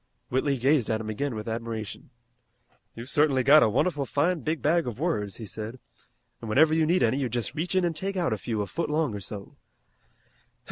Whitley 0.29 0.57
gazed 0.57 0.89
at 0.89 0.99
him 0.99 1.11
again 1.11 1.35
with 1.35 1.47
admiration. 1.47 2.09
"You've 2.95 3.07
certainly 3.11 3.43
got 3.43 3.61
a 3.61 3.69
wonderful 3.69 4.07
fine 4.07 4.39
big 4.39 4.59
bag 4.59 4.87
of 4.87 4.97
words," 4.99 5.35
he 5.35 5.45
said, 5.45 5.77
"an' 6.41 6.49
whenever 6.49 6.73
you 6.73 6.87
need 6.87 7.03
any 7.03 7.17
you 7.19 7.29
just 7.29 7.53
reach 7.53 7.75
in 7.75 7.85
an' 7.85 7.93
take 7.93 8.17
out 8.17 8.33
a 8.33 8.37
few 8.39 8.63
a 8.63 8.65
foot 8.65 8.89
long 8.89 9.13
or 9.13 9.19
so. 9.19 9.57